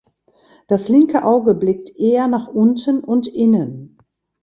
Das 0.67 0.89
linke 0.89 1.23
Auge 1.23 1.53
blickt 1.53 1.95
eher 1.95 2.27
nach 2.27 2.47
unten 2.47 3.01
und 3.03 3.27
innen. 3.27 3.97